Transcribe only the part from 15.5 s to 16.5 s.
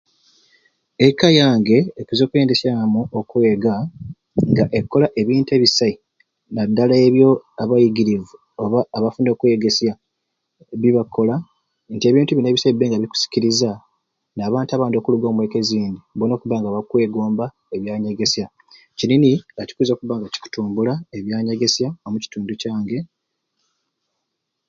ezindi boona